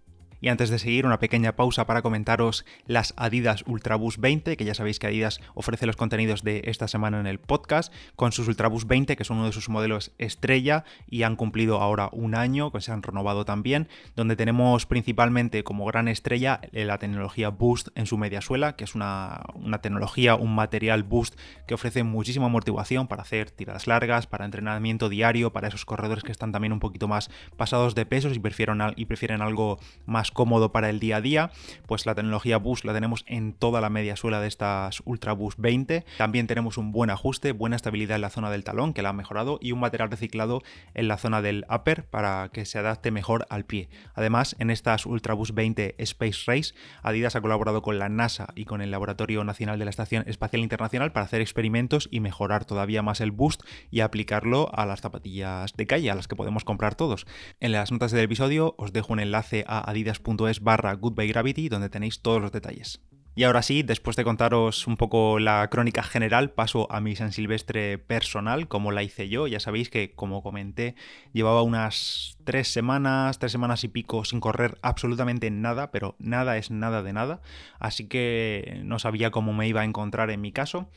Y 0.40 0.48
antes 0.48 0.70
de 0.70 0.78
seguir, 0.78 1.04
una 1.04 1.18
pequeña 1.18 1.56
pausa 1.56 1.86
para 1.86 2.02
comentaros 2.02 2.64
las 2.86 3.12
Adidas 3.16 3.64
Ultraboost 3.66 4.18
20, 4.18 4.56
que 4.56 4.64
ya 4.64 4.74
sabéis 4.74 4.98
que 4.98 5.08
Adidas 5.08 5.40
ofrece 5.54 5.86
los 5.86 5.96
contenidos 5.96 6.44
de 6.44 6.62
esta 6.66 6.86
semana 6.86 7.18
en 7.18 7.26
el 7.26 7.40
podcast, 7.40 7.92
con 8.14 8.30
sus 8.30 8.46
Ultraboost 8.46 8.86
20, 8.86 9.16
que 9.16 9.24
son 9.24 9.38
uno 9.38 9.46
de 9.46 9.52
sus 9.52 9.68
modelos 9.68 10.12
estrella 10.18 10.84
y 11.08 11.24
han 11.24 11.36
cumplido 11.36 11.80
ahora 11.80 12.08
un 12.12 12.34
año, 12.34 12.70
que 12.70 12.80
se 12.80 12.92
han 12.92 13.02
renovado 13.02 13.44
también, 13.44 13.88
donde 14.14 14.36
tenemos 14.36 14.86
principalmente 14.86 15.64
como 15.64 15.84
gran 15.86 16.06
estrella 16.06 16.60
la 16.72 16.98
tecnología 16.98 17.48
Boost 17.48 17.88
en 17.96 18.06
su 18.06 18.16
media 18.16 18.40
suela, 18.40 18.76
que 18.76 18.84
es 18.84 18.94
una, 18.94 19.42
una 19.54 19.80
tecnología, 19.80 20.36
un 20.36 20.54
material 20.54 21.02
Boost 21.02 21.38
que 21.66 21.74
ofrece 21.74 22.04
muchísima 22.04 22.46
amortiguación 22.46 23.08
para 23.08 23.22
hacer 23.22 23.50
tiradas 23.50 23.86
largas, 23.86 24.26
para 24.26 24.44
entrenamiento 24.44 25.08
diario, 25.08 25.52
para 25.52 25.68
esos 25.68 25.84
corredores 25.84 26.22
que 26.22 26.32
están 26.32 26.52
también 26.52 26.72
un 26.72 26.80
poquito 26.80 27.08
más 27.08 27.30
pasados 27.56 27.94
de 27.94 28.06
pesos 28.06 28.36
y 28.36 28.38
prefieren, 28.38 28.78
y 28.96 29.06
prefieren 29.06 29.42
algo 29.42 29.78
más 30.06 30.27
cómodo 30.30 30.72
para 30.72 30.90
el 30.90 31.00
día 31.00 31.16
a 31.16 31.20
día, 31.20 31.50
pues 31.86 32.06
la 32.06 32.14
tecnología 32.14 32.58
Boost 32.58 32.84
la 32.84 32.94
tenemos 32.94 33.24
en 33.26 33.52
toda 33.52 33.80
la 33.80 33.90
media 33.90 34.16
suela 34.16 34.40
de 34.40 34.48
estas 34.48 35.02
Ultra 35.04 35.32
Boost 35.32 35.58
20. 35.58 36.04
También 36.16 36.46
tenemos 36.46 36.78
un 36.78 36.92
buen 36.92 37.10
ajuste, 37.10 37.52
buena 37.52 37.76
estabilidad 37.76 38.16
en 38.16 38.22
la 38.22 38.30
zona 38.30 38.50
del 38.50 38.64
talón, 38.64 38.92
que 38.92 39.02
la 39.02 39.10
ha 39.10 39.12
mejorado, 39.12 39.58
y 39.60 39.72
un 39.72 39.80
material 39.80 40.10
reciclado 40.10 40.62
en 40.94 41.08
la 41.08 41.18
zona 41.18 41.42
del 41.42 41.64
upper 41.70 42.04
para 42.06 42.50
que 42.52 42.64
se 42.64 42.78
adapte 42.78 43.10
mejor 43.10 43.46
al 43.50 43.64
pie. 43.64 43.88
Además, 44.14 44.56
en 44.58 44.70
estas 44.70 45.06
Ultra 45.06 45.34
Boost 45.34 45.54
20 45.54 45.94
Space 45.98 46.40
Race, 46.46 46.74
Adidas 47.02 47.36
ha 47.36 47.40
colaborado 47.40 47.82
con 47.82 47.98
la 47.98 48.08
NASA 48.08 48.48
y 48.54 48.64
con 48.64 48.82
el 48.82 48.90
Laboratorio 48.90 49.44
Nacional 49.44 49.78
de 49.78 49.84
la 49.84 49.90
Estación 49.90 50.24
Espacial 50.26 50.62
Internacional 50.62 51.12
para 51.12 51.26
hacer 51.26 51.40
experimentos 51.40 52.08
y 52.10 52.20
mejorar 52.20 52.64
todavía 52.64 53.02
más 53.02 53.20
el 53.20 53.30
boost 53.30 53.62
y 53.90 54.00
aplicarlo 54.00 54.70
a 54.72 54.86
las 54.86 55.00
zapatillas 55.00 55.74
de 55.74 55.86
calle, 55.86 56.10
a 56.10 56.14
las 56.14 56.28
que 56.28 56.36
podemos 56.36 56.64
comprar 56.64 56.94
todos. 56.94 57.26
En 57.60 57.72
las 57.72 57.92
notas 57.92 58.12
del 58.12 58.24
episodio 58.24 58.74
os 58.78 58.92
dejo 58.92 59.12
un 59.12 59.20
enlace 59.20 59.64
a 59.66 59.88
Adidas 59.90 60.17
es 60.48 60.60
barra 60.60 60.94
goodbygravity 60.94 61.68
donde 61.68 61.88
tenéis 61.88 62.20
todos 62.20 62.40
los 62.40 62.52
detalles. 62.52 63.00
Y 63.38 63.44
ahora 63.44 63.62
sí, 63.62 63.84
después 63.84 64.16
de 64.16 64.24
contaros 64.24 64.88
un 64.88 64.96
poco 64.96 65.38
la 65.38 65.68
crónica 65.70 66.02
general, 66.02 66.50
paso 66.50 66.90
a 66.90 67.00
mi 67.00 67.14
San 67.14 67.30
Silvestre 67.30 67.96
personal, 67.96 68.66
como 68.66 68.90
la 68.90 69.04
hice 69.04 69.28
yo. 69.28 69.46
Ya 69.46 69.60
sabéis 69.60 69.90
que, 69.90 70.10
como 70.10 70.42
comenté, 70.42 70.96
llevaba 71.32 71.62
unas 71.62 72.36
tres 72.42 72.66
semanas, 72.66 73.38
tres 73.38 73.52
semanas 73.52 73.84
y 73.84 73.88
pico 73.88 74.24
sin 74.24 74.40
correr 74.40 74.76
absolutamente 74.82 75.52
nada, 75.52 75.92
pero 75.92 76.16
nada 76.18 76.56
es 76.56 76.72
nada 76.72 77.04
de 77.04 77.12
nada. 77.12 77.40
Así 77.78 78.08
que 78.08 78.80
no 78.82 78.98
sabía 78.98 79.30
cómo 79.30 79.52
me 79.52 79.68
iba 79.68 79.82
a 79.82 79.84
encontrar 79.84 80.30
en 80.30 80.40
mi 80.40 80.50
caso. 80.50 80.88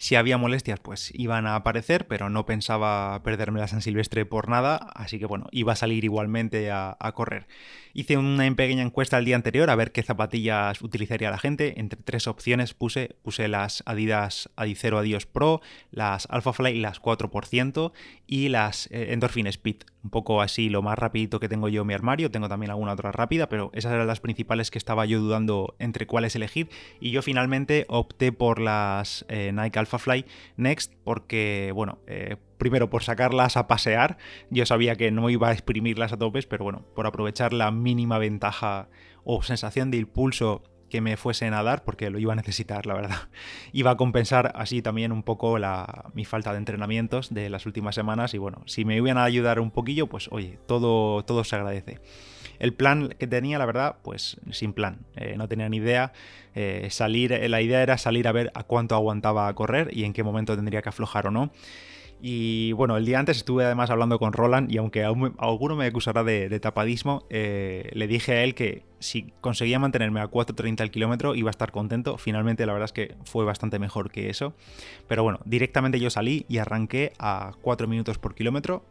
Si 0.00 0.14
había 0.14 0.38
molestias, 0.38 0.80
pues 0.80 1.12
iban 1.14 1.46
a 1.46 1.56
aparecer, 1.56 2.06
pero 2.06 2.30
no 2.30 2.46
pensaba 2.46 3.22
perderme 3.22 3.60
la 3.60 3.68
San 3.68 3.82
Silvestre 3.82 4.24
por 4.24 4.48
nada, 4.48 4.76
así 4.94 5.18
que 5.18 5.26
bueno, 5.26 5.46
iba 5.52 5.74
a 5.74 5.76
salir 5.76 6.04
igualmente 6.04 6.70
a, 6.70 6.96
correr. 7.14 7.46
Hice 7.92 8.16
una 8.16 8.44
pequeña 8.54 8.82
encuesta 8.82 9.18
el 9.18 9.26
día 9.26 9.36
anterior 9.36 9.68
a 9.68 9.74
ver 9.74 9.92
qué 9.92 10.02
zapatillas 10.02 10.80
utilizaría 10.80 11.30
la 11.30 11.36
gente. 11.36 11.78
Entre 11.78 12.00
tres 12.02 12.28
opciones 12.28 12.72
puse, 12.72 13.16
puse 13.22 13.46
las 13.48 13.82
Adidas 13.84 14.48
Adicero 14.56 14.96
Adios 14.96 15.26
Pro, 15.26 15.60
las 15.90 16.26
Alphafly 16.30 16.80
las 16.80 17.02
4% 17.02 17.92
y 18.26 18.48
las 18.48 18.86
eh, 18.92 19.12
Endorphin 19.12 19.48
Speed. 19.48 19.82
Un 20.02 20.08
poco 20.08 20.40
así 20.40 20.70
lo 20.70 20.80
más 20.80 20.98
rapidito 20.98 21.40
que 21.40 21.48
tengo 21.48 21.68
yo 21.68 21.82
en 21.82 21.88
mi 21.88 21.94
armario. 21.94 22.30
Tengo 22.30 22.48
también 22.48 22.70
alguna 22.70 22.92
otra 22.92 23.12
rápida, 23.12 23.50
pero 23.50 23.70
esas 23.74 23.92
eran 23.92 24.06
las 24.06 24.20
principales 24.20 24.70
que 24.70 24.78
estaba 24.78 25.04
yo 25.04 25.20
dudando 25.20 25.74
entre 25.78 26.06
cuáles 26.06 26.36
elegir. 26.36 26.70
Y 27.00 27.10
yo 27.10 27.20
finalmente 27.20 27.84
opté 27.88 28.32
por 28.32 28.60
las 28.60 29.26
eh, 29.28 29.50
Nike 29.52 29.78
Alpha 29.78 29.89
Fly 29.98 30.26
Next 30.56 30.94
porque, 31.04 31.72
bueno, 31.74 31.98
eh, 32.06 32.36
primero 32.58 32.90
por 32.90 33.02
sacarlas 33.02 33.56
a 33.56 33.66
pasear, 33.66 34.18
yo 34.50 34.66
sabía 34.66 34.96
que 34.96 35.10
no 35.10 35.28
iba 35.30 35.48
a 35.48 35.52
exprimirlas 35.52 36.12
a 36.12 36.18
topes, 36.18 36.46
pero 36.46 36.64
bueno, 36.64 36.84
por 36.94 37.06
aprovechar 37.06 37.52
la 37.52 37.70
mínima 37.70 38.18
ventaja 38.18 38.88
o 39.24 39.42
sensación 39.42 39.90
de 39.90 39.98
impulso 39.98 40.62
que 40.90 41.00
me 41.00 41.16
fuesen 41.16 41.54
a 41.54 41.62
dar, 41.62 41.84
porque 41.84 42.10
lo 42.10 42.18
iba 42.18 42.34
a 42.34 42.36
necesitar, 42.36 42.84
la 42.84 42.94
verdad. 42.94 43.28
Iba 43.72 43.92
a 43.92 43.96
compensar 43.96 44.52
así 44.56 44.82
también 44.82 45.12
un 45.12 45.22
poco 45.22 45.58
la, 45.58 46.10
mi 46.12 46.26
falta 46.26 46.52
de 46.52 46.58
entrenamientos 46.58 47.32
de 47.32 47.48
las 47.48 47.64
últimas 47.64 47.94
semanas 47.94 48.34
y 48.34 48.38
bueno, 48.38 48.62
si 48.66 48.84
me 48.84 48.96
iban 48.96 49.16
a 49.16 49.24
ayudar 49.24 49.60
un 49.60 49.70
poquillo, 49.70 50.08
pues 50.08 50.28
oye, 50.32 50.58
todo, 50.66 51.24
todo 51.24 51.44
se 51.44 51.56
agradece. 51.56 52.00
El 52.60 52.74
plan 52.74 53.08
que 53.18 53.26
tenía, 53.26 53.58
la 53.58 53.66
verdad, 53.66 53.96
pues 54.02 54.36
sin 54.52 54.74
plan. 54.74 54.98
Eh, 55.16 55.34
no 55.36 55.48
tenía 55.48 55.68
ni 55.68 55.78
idea. 55.78 56.12
Eh, 56.54 56.88
salir, 56.90 57.32
la 57.48 57.62
idea 57.62 57.82
era 57.82 57.96
salir 57.96 58.28
a 58.28 58.32
ver 58.32 58.52
a 58.54 58.62
cuánto 58.64 58.94
aguantaba 58.94 59.52
correr 59.54 59.88
y 59.92 60.04
en 60.04 60.12
qué 60.12 60.22
momento 60.22 60.54
tendría 60.54 60.82
que 60.82 60.90
aflojar 60.90 61.26
o 61.26 61.30
no. 61.30 61.50
Y 62.22 62.72
bueno, 62.72 62.98
el 62.98 63.06
día 63.06 63.18
antes 63.18 63.38
estuve 63.38 63.64
además 63.64 63.88
hablando 63.88 64.18
con 64.18 64.34
Roland 64.34 64.70
y 64.70 64.76
aunque 64.76 65.04
alguno 65.04 65.74
me 65.74 65.86
acusará 65.86 66.22
de, 66.22 66.60
tapadismo, 66.60 67.24
eh, 67.30 67.88
le 67.94 68.06
dije 68.06 68.32
a 68.32 68.44
él 68.44 68.54
que 68.54 68.84
si 68.98 69.32
conseguía 69.40 69.78
mantenerme 69.78 70.20
a 70.20 70.30
4.30 70.30 70.82
al 70.82 70.90
kilómetro 70.90 71.34
iba 71.34 71.48
a 71.48 71.52
estar 71.52 71.72
contento. 71.72 72.18
Finalmente 72.18 72.66
la 72.66 72.74
verdad 72.74 72.84
es 72.84 72.92
que 72.92 73.14
fue 73.24 73.46
bastante 73.46 73.78
mejor 73.78 74.10
que 74.10 74.28
eso. 74.28 74.52
Pero 75.08 75.22
bueno, 75.22 75.40
directamente 75.46 75.98
yo 75.98 76.10
salí 76.10 76.44
y 76.46 76.58
arranqué 76.58 77.14
a 77.18 77.52
4 77.62 77.88
minutos 77.88 78.18
por 78.18 78.34
kilómetro, 78.34 78.84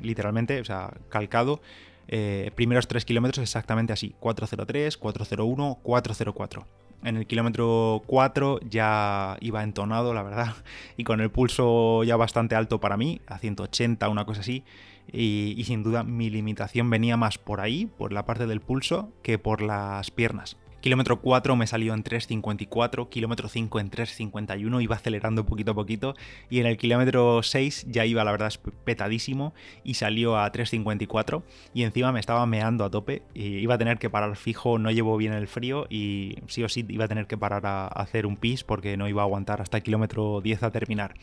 literalmente, 0.00 0.60
o 0.60 0.64
sea, 0.64 0.92
calcado 1.08 1.60
eh, 2.08 2.50
primeros 2.54 2.88
3 2.88 3.04
kilómetros 3.04 3.42
exactamente 3.42 3.92
así, 3.92 4.14
403, 4.20 4.96
401, 4.96 5.78
404. 5.82 6.66
En 7.04 7.16
el 7.16 7.26
kilómetro 7.26 8.02
4 8.06 8.60
ya 8.68 9.36
iba 9.40 9.62
entonado, 9.62 10.14
la 10.14 10.22
verdad, 10.22 10.54
y 10.96 11.04
con 11.04 11.20
el 11.20 11.30
pulso 11.30 12.04
ya 12.04 12.16
bastante 12.16 12.54
alto 12.54 12.80
para 12.80 12.96
mí, 12.96 13.20
a 13.26 13.38
180, 13.38 14.08
una 14.08 14.24
cosa 14.24 14.40
así, 14.40 14.64
y, 15.12 15.54
y 15.56 15.64
sin 15.64 15.82
duda 15.82 16.02
mi 16.02 16.30
limitación 16.30 16.90
venía 16.90 17.16
más 17.16 17.38
por 17.38 17.60
ahí, 17.60 17.86
por 17.98 18.12
la 18.12 18.24
parte 18.24 18.46
del 18.46 18.60
pulso, 18.60 19.12
que 19.22 19.38
por 19.38 19.62
las 19.62 20.10
piernas 20.10 20.56
Kilómetro 20.86 21.20
4 21.20 21.56
me 21.56 21.66
salió 21.66 21.94
en 21.94 22.04
3.54, 22.04 23.08
kilómetro 23.08 23.48
5 23.48 23.80
en 23.80 23.90
3.51, 23.90 24.80
iba 24.84 24.94
acelerando 24.94 25.44
poquito 25.44 25.72
a 25.72 25.74
poquito 25.74 26.14
y 26.48 26.60
en 26.60 26.66
el 26.66 26.76
kilómetro 26.76 27.42
6 27.42 27.86
ya 27.88 28.04
iba 28.04 28.22
la 28.22 28.30
verdad 28.30 28.52
petadísimo 28.84 29.52
y 29.82 29.94
salió 29.94 30.38
a 30.38 30.52
3.54 30.52 31.42
y 31.74 31.82
encima 31.82 32.12
me 32.12 32.20
estaba 32.20 32.46
meando 32.46 32.84
a 32.84 32.90
tope 32.92 33.22
y 33.34 33.56
iba 33.56 33.74
a 33.74 33.78
tener 33.78 33.98
que 33.98 34.10
parar 34.10 34.36
fijo, 34.36 34.78
no 34.78 34.92
llevo 34.92 35.16
bien 35.16 35.32
el 35.32 35.48
frío 35.48 35.88
y 35.90 36.36
sí 36.46 36.62
o 36.62 36.68
sí 36.68 36.86
iba 36.88 37.06
a 37.06 37.08
tener 37.08 37.26
que 37.26 37.36
parar 37.36 37.66
a, 37.66 37.88
hacer 37.88 38.24
un 38.24 38.36
pis 38.36 38.62
porque 38.62 38.96
no 38.96 39.08
iba 39.08 39.22
a 39.22 39.24
aguantar 39.24 39.60
hasta 39.62 39.78
el 39.78 39.82
kilómetro 39.82 40.40
10 40.40 40.62
a 40.62 40.70
terminar. 40.70 41.14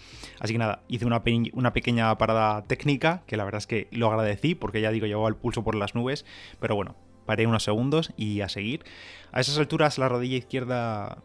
Así 0.41 0.51
que 0.51 0.59
nada, 0.59 0.83
hice 0.89 1.05
una, 1.05 1.23
una 1.53 1.71
pequeña 1.71 2.17
parada 2.17 2.63
técnica 2.63 3.23
que 3.27 3.37
la 3.37 3.45
verdad 3.45 3.59
es 3.59 3.67
que 3.67 3.87
lo 3.91 4.11
agradecí 4.11 4.55
porque 4.55 4.81
ya 4.81 4.91
digo, 4.91 5.07
llevaba 5.07 5.29
el 5.29 5.37
pulso 5.37 5.63
por 5.63 5.75
las 5.75 5.95
nubes, 5.95 6.25
pero 6.59 6.75
bueno, 6.75 6.97
paré 7.25 7.47
unos 7.47 7.63
segundos 7.63 8.11
y 8.17 8.41
a 8.41 8.49
seguir. 8.49 8.83
A 9.31 9.41
esas 9.41 9.57
alturas 9.57 9.97
la 9.97 10.09
rodilla 10.09 10.37
izquierda 10.37 11.17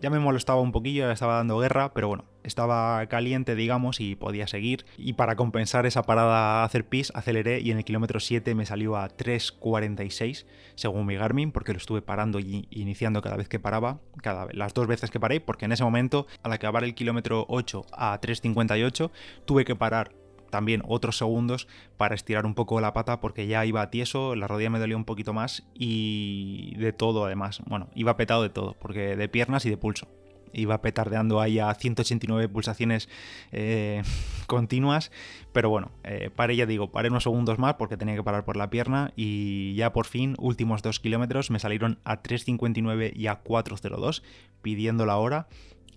ya 0.00 0.10
me 0.10 0.18
molestaba 0.18 0.60
un 0.60 0.72
poquillo, 0.72 1.10
estaba 1.10 1.36
dando 1.36 1.58
guerra, 1.58 1.92
pero 1.94 2.08
bueno, 2.08 2.24
estaba 2.42 3.06
caliente, 3.06 3.54
digamos, 3.54 4.00
y 4.00 4.14
podía 4.14 4.46
seguir. 4.46 4.84
Y 4.98 5.14
para 5.14 5.36
compensar 5.36 5.86
esa 5.86 6.02
parada 6.02 6.60
a 6.60 6.64
hacer 6.64 6.86
pis, 6.86 7.12
aceleré 7.14 7.60
y 7.60 7.70
en 7.70 7.78
el 7.78 7.84
kilómetro 7.84 8.20
7 8.20 8.54
me 8.54 8.66
salió 8.66 8.96
a 8.96 9.08
3.46, 9.08 10.46
según 10.74 11.06
mi 11.06 11.16
Garmin, 11.16 11.50
porque 11.50 11.72
lo 11.72 11.78
estuve 11.78 12.02
parando 12.02 12.40
y 12.40 12.66
iniciando 12.70 13.22
cada 13.22 13.36
vez 13.36 13.48
que 13.48 13.58
paraba, 13.58 14.00
cada, 14.22 14.48
las 14.52 14.74
dos 14.74 14.86
veces 14.86 15.10
que 15.10 15.20
paré, 15.20 15.40
porque 15.40 15.64
en 15.64 15.72
ese 15.72 15.84
momento, 15.84 16.26
al 16.42 16.52
acabar 16.52 16.84
el 16.84 16.94
kilómetro 16.94 17.46
8 17.48 17.86
a 17.92 18.20
3.58, 18.20 19.10
tuve 19.46 19.64
que 19.64 19.76
parar 19.76 20.25
también 20.50 20.82
otros 20.86 21.18
segundos 21.18 21.68
para 21.96 22.14
estirar 22.14 22.46
un 22.46 22.54
poco 22.54 22.80
la 22.80 22.92
pata 22.92 23.20
porque 23.20 23.46
ya 23.46 23.64
iba 23.64 23.90
tieso, 23.90 24.34
la 24.34 24.46
rodilla 24.46 24.70
me 24.70 24.78
dolía 24.78 24.96
un 24.96 25.04
poquito 25.04 25.32
más 25.32 25.64
y 25.74 26.74
de 26.76 26.92
todo 26.92 27.26
además. 27.26 27.62
Bueno, 27.66 27.88
iba 27.94 28.16
petado 28.16 28.42
de 28.42 28.50
todo, 28.50 28.76
porque 28.78 29.16
de 29.16 29.28
piernas 29.28 29.64
y 29.66 29.70
de 29.70 29.76
pulso. 29.76 30.08
Iba 30.52 30.80
petardeando 30.80 31.40
ahí 31.40 31.58
a 31.58 31.74
189 31.74 32.48
pulsaciones 32.48 33.08
eh, 33.52 34.02
continuas, 34.46 35.10
pero 35.52 35.68
bueno, 35.68 35.90
eh, 36.04 36.30
paré, 36.34 36.56
ya 36.56 36.66
digo, 36.66 36.90
paré 36.90 37.10
unos 37.10 37.24
segundos 37.24 37.58
más 37.58 37.74
porque 37.74 37.96
tenía 37.96 38.14
que 38.14 38.22
parar 38.22 38.44
por 38.44 38.56
la 38.56 38.70
pierna 38.70 39.12
y 39.16 39.74
ya 39.74 39.92
por 39.92 40.06
fin, 40.06 40.34
últimos 40.38 40.82
dos 40.82 41.00
kilómetros, 41.00 41.50
me 41.50 41.58
salieron 41.58 41.98
a 42.04 42.22
3.59 42.22 43.12
y 43.14 43.26
a 43.26 43.42
4.02 43.42 44.22
pidiendo 44.62 45.04
la 45.04 45.16
hora 45.16 45.48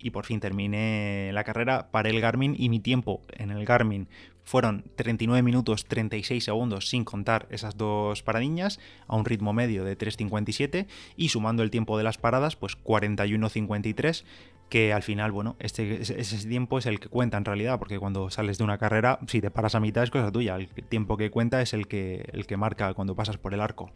y 0.02 0.10
por 0.10 0.26
fin 0.26 0.40
terminé 0.40 1.30
la 1.32 1.44
carrera, 1.44 1.90
paré 1.90 2.10
el 2.10 2.20
Garmin 2.20 2.54
y 2.58 2.68
mi 2.68 2.80
tiempo 2.80 3.22
en 3.32 3.50
el 3.50 3.64
Garmin 3.64 4.08
fueron 4.44 4.84
39 4.96 5.42
minutos 5.42 5.84
36 5.84 6.42
segundos 6.42 6.88
sin 6.88 7.04
contar 7.04 7.46
esas 7.50 7.76
dos 7.76 8.22
paradiñas 8.22 8.80
a 9.06 9.16
un 9.16 9.24
ritmo 9.24 9.52
medio 9.52 9.84
de 9.84 9.96
3.57 9.96 10.86
y 11.16 11.28
sumando 11.28 11.62
el 11.62 11.70
tiempo 11.70 11.96
de 11.96 12.04
las 12.04 12.18
paradas 12.18 12.56
pues 12.56 12.76
41.53 12.82 14.24
que 14.70 14.92
al 14.92 15.02
final, 15.02 15.32
bueno, 15.32 15.56
este, 15.58 16.00
ese 16.00 16.48
tiempo 16.48 16.78
es 16.78 16.86
el 16.86 17.00
que 17.00 17.08
cuenta 17.08 17.36
en 17.36 17.44
realidad, 17.44 17.78
porque 17.78 17.98
cuando 17.98 18.30
sales 18.30 18.56
de 18.56 18.64
una 18.64 18.78
carrera, 18.78 19.18
si 19.26 19.40
te 19.40 19.50
paras 19.50 19.74
a 19.74 19.80
mitad 19.80 20.04
es 20.04 20.10
cosa 20.10 20.30
tuya, 20.30 20.56
el 20.56 20.68
tiempo 20.68 21.16
que 21.16 21.30
cuenta 21.30 21.60
es 21.60 21.74
el 21.74 21.88
que, 21.88 22.24
el 22.32 22.46
que 22.46 22.56
marca 22.56 22.94
cuando 22.94 23.16
pasas 23.16 23.36
por 23.36 23.52
el 23.52 23.60
arco. 23.60 23.90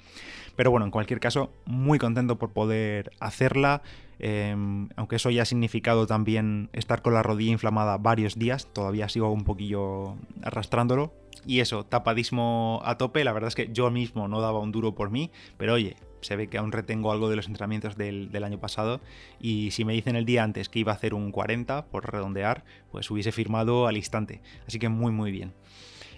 Pero 0.57 0.73
bueno, 0.73 0.85
en 0.85 0.91
cualquier 0.91 1.21
caso, 1.21 1.53
muy 1.65 1.99
contento 1.99 2.39
por 2.39 2.51
poder 2.51 3.13
hacerla, 3.21 3.83
em, 4.19 4.89
aunque 4.97 5.17
eso 5.17 5.31
ya 5.31 5.43
ha 5.43 5.47
significado 5.47 6.09
también 6.09 6.69
estar 6.73 7.03
con 7.03 7.15
la 7.15 7.23
rodilla 7.23 7.53
inflamada 7.53 7.97
varios 7.97 8.37
días, 8.37 8.67
todavía 8.73 9.09
sigo 9.09 9.31
un 9.31 9.45
poquillo 9.45 10.17
arrastrándolo. 10.43 11.13
Y 11.47 11.61
eso, 11.61 11.85
tapadismo 11.85 12.81
a 12.85 12.97
tope, 12.97 13.25
la 13.25 13.33
verdad 13.33 13.49
es 13.49 13.55
que 13.55 13.69
yo 13.73 13.91
mismo 13.91 14.29
no 14.29 14.41
daba 14.41 14.61
un 14.61 14.73
duro 14.73 14.95
por 14.95 15.11
mí, 15.11 15.31
pero 15.57 15.75
oye, 15.75 15.97
se 16.25 16.37
ve 16.37 16.49
que 16.49 16.59
aún 16.59 16.73
retengo 16.73 17.13
algo 17.13 17.29
de 17.29 17.37
los 17.37 17.47
entrenamientos 17.47 17.97
del, 17.97 18.45
año 18.45 18.59
pasado 18.59 19.01
y 19.41 19.71
si 19.73 19.85
me 19.85 19.93
dicen 19.93 20.17
el 20.17 20.25
día 20.25 20.43
antes 20.43 20.69
que 20.69 20.79
iba 20.79 20.93
a 20.93 20.95
hacer 20.95 21.15
un 21.15 21.31
40 21.31 21.87
por 21.87 22.11
redondear, 22.11 22.65
pues 22.91 23.11
hubiese 23.11 23.31
firmado 23.31 23.87
al 23.87 23.97
instante. 23.97 24.41
Así 24.67 24.79
que 24.79 24.89
muy 24.89 25.13
muy 25.13 25.31
bien. 25.31 25.53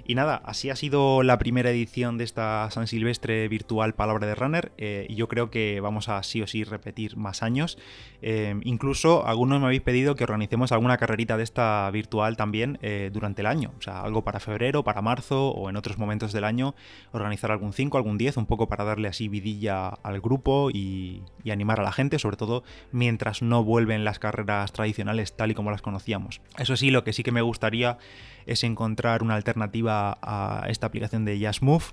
Y 0.08 0.14
nada, 0.14 0.40
así 0.44 0.70
ha 0.70 0.76
sido 0.76 1.24
la 1.24 1.36
primera 1.36 1.70
edición 1.70 2.16
de 2.16 2.22
esta 2.22 2.70
San 2.70 2.86
Silvestre 2.86 3.48
virtual 3.48 3.94
Palabra 3.94 4.28
de 4.28 4.36
Runner. 4.36 4.70
Eh, 4.78 5.06
y 5.08 5.16
yo 5.16 5.26
creo 5.26 5.50
que 5.50 5.80
vamos 5.80 6.08
a 6.08 6.22
sí 6.22 6.40
o 6.42 6.46
sí 6.46 6.62
repetir 6.62 7.16
más 7.16 7.42
años. 7.42 7.76
Eh, 8.22 8.54
incluso 8.62 9.26
algunos 9.26 9.58
me 9.58 9.66
habéis 9.66 9.82
pedido 9.82 10.14
que 10.14 10.22
organicemos 10.22 10.70
alguna 10.70 10.96
carrerita 10.96 11.36
de 11.36 11.42
esta 11.42 11.90
virtual 11.90 12.36
también 12.36 12.78
eh, 12.82 13.10
durante 13.12 13.42
el 13.42 13.46
año. 13.46 13.72
O 13.78 13.82
sea, 13.82 14.02
algo 14.02 14.22
para 14.22 14.38
febrero, 14.38 14.84
para 14.84 15.02
marzo 15.02 15.48
o 15.48 15.70
en 15.70 15.76
otros 15.76 15.98
momentos 15.98 16.32
del 16.32 16.44
año. 16.44 16.76
Organizar 17.10 17.50
algún 17.50 17.72
5, 17.72 17.96
algún 17.96 18.16
10, 18.16 18.36
un 18.36 18.46
poco 18.46 18.68
para 18.68 18.84
darle 18.84 19.08
así 19.08 19.26
vidilla 19.26 19.88
al 19.88 20.20
grupo 20.20 20.70
y, 20.70 21.24
y 21.42 21.50
animar 21.50 21.80
a 21.80 21.82
la 21.82 21.92
gente, 21.92 22.20
sobre 22.20 22.36
todo 22.36 22.62
mientras 22.92 23.42
no 23.42 23.64
vuelven 23.64 24.04
las 24.04 24.20
carreras 24.20 24.72
tradicionales 24.72 25.34
tal 25.34 25.50
y 25.50 25.54
como 25.54 25.72
las 25.72 25.82
conocíamos. 25.82 26.40
Eso 26.58 26.76
sí, 26.76 26.92
lo 26.92 27.02
que 27.02 27.12
sí 27.12 27.24
que 27.24 27.32
me 27.32 27.42
gustaría 27.42 27.98
es 28.46 28.62
encontrar 28.62 29.22
una 29.22 29.34
alternativa 29.34 29.95
a 30.22 30.64
esta 30.68 30.86
aplicación 30.86 31.24
de 31.24 31.38
JazzMove. 31.38 31.84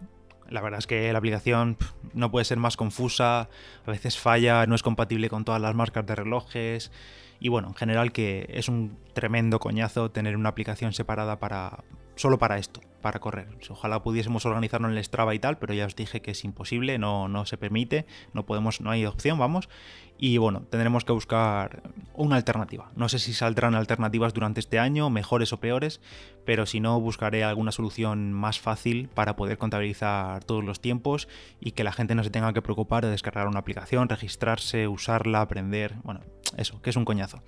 La 0.50 0.62
verdad 0.62 0.80
es 0.80 0.88
que 0.88 1.12
la 1.12 1.18
aplicación 1.18 1.78
no 2.14 2.30
puede 2.30 2.46
ser 2.46 2.58
más 2.58 2.78
confusa, 2.78 3.50
a 3.86 3.92
veces 3.92 4.20
falla, 4.20 4.66
no 4.66 4.76
es 4.76 4.84
compatible 4.84 5.30
con 5.30 5.46
todas 5.46 5.62
las 5.62 5.74
marcas 5.74 6.06
de 6.06 6.16
relojes 6.16 6.92
y 7.40 7.50
bueno, 7.50 7.70
en 7.70 7.76
general 7.76 8.12
que 8.12 8.46
es 8.50 8.70
un 8.70 8.98
tremendo 9.14 9.60
coñazo 9.60 10.12
tener 10.12 10.38
una 10.38 10.50
aplicación 10.50 10.94
separada 10.94 11.40
para 11.40 11.84
solo 12.16 12.38
para 12.38 12.58
esto, 12.58 12.82
para 13.02 13.20
correr. 13.20 13.48
Ojalá 13.70 14.02
pudiésemos 14.02 14.46
organizarlo 14.46 14.90
en 14.90 14.98
el 14.98 15.04
Strava 15.04 15.36
y 15.36 15.40
tal, 15.40 15.58
pero 15.58 15.74
ya 15.74 15.86
os 15.86 15.96
dije 15.96 16.22
que 16.22 16.32
es 16.32 16.44
imposible, 16.44 16.98
no, 16.98 17.28
no 17.28 17.46
se 17.46 17.58
permite, 17.58 18.06
no 18.34 18.46
podemos, 18.46 18.82
no 18.82 18.92
hay 18.92 19.06
opción, 19.06 19.38
vamos. 19.40 19.70
Y 20.18 20.38
bueno, 20.38 20.62
tendremos 20.70 21.04
que 21.04 21.12
buscar 21.12 21.84
una 22.14 22.36
alternativa. 22.36 22.92
No 22.96 23.10
sé 23.10 23.20
si 23.20 23.34
saldrán 23.34 23.76
alternativas 23.76 24.34
durante 24.34 24.60
este 24.60 24.80
año, 24.80 25.10
mejores 25.10 25.52
o 25.54 25.60
peores, 25.60 26.02
pero 26.46 26.66
si 26.66 26.80
no, 26.80 27.00
buscaré 27.00 27.44
alguna 27.44 27.72
solución 27.72 28.32
más 28.32 28.60
fácil 28.60 29.10
para 29.10 29.36
poder 29.36 29.58
contabilizar 29.58 30.44
todos 30.44 30.64
los 30.64 30.80
tiempos 30.80 31.28
y 31.60 31.72
que 31.72 31.84
la 31.84 31.92
gente 31.92 32.16
no 32.16 32.24
se 32.24 32.30
tenga 32.30 32.54
que 32.54 32.62
preocupar 32.62 33.04
de 33.04 33.12
descargar 33.12 33.48
una 33.48 33.60
aplicación, 33.60 34.08
registrarse, 34.08 34.88
usarla, 34.88 35.42
aprender. 35.42 35.96
Bueno, 36.04 36.22
eso, 36.58 36.82
que 36.82 36.92
es 36.92 36.96
un 36.96 37.06
coñazo. 37.06 37.42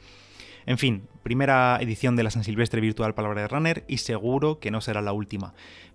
En 0.67 0.79
fin, 0.79 1.07
primera 1.21 1.77
edición 1.79 2.15
de 2.15 2.23
la 2.23 2.31
San 2.31 2.43
Silvestre 2.43 2.81
Virtual 2.81 3.13
Palabra 3.13 3.41
de 3.41 3.47
Runner 3.47 3.83
y 3.87 3.97
seguro 3.97 4.59
que 4.59 4.71
no 4.71 4.81
será 4.81 5.01
la 5.01 5.13
última. 5.13 5.53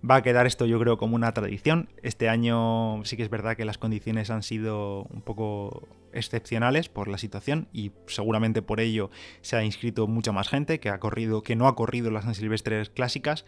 Va 0.09 0.15
a 0.15 0.21
quedar 0.21 0.47
esto 0.47 0.65
yo 0.65 0.79
creo 0.79 0.97
como 0.97 1.15
una 1.15 1.33
tradición. 1.33 1.89
Este 2.03 2.29
año 2.29 3.03
sí 3.03 3.17
que 3.17 3.23
es 3.23 3.29
verdad 3.29 3.57
que 3.57 3.65
las 3.65 3.77
condiciones 3.77 4.29
han 4.29 4.43
sido 4.43 5.03
un 5.09 5.21
poco 5.21 5.87
excepcionales 6.13 6.89
por 6.89 7.09
la 7.09 7.17
situación 7.17 7.67
y 7.73 7.91
seguramente 8.07 8.61
por 8.61 8.79
ello 8.79 9.09
se 9.41 9.55
ha 9.57 9.63
inscrito 9.63 10.07
mucha 10.07 10.31
más 10.31 10.49
gente 10.49 10.79
que 10.79 10.89
ha 10.89 10.99
corrido 10.99 11.43
que 11.43 11.55
no 11.55 11.67
ha 11.67 11.75
corrido 11.75 12.11
las 12.11 12.25
San 12.25 12.35
Silvestres 12.35 12.89
clásicas 12.89 13.45